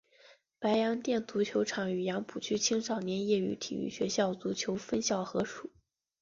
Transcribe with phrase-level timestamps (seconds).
[0.57, 5.69] 白洋淀足球场与杨浦区青少年业余体育学校足球分校合署。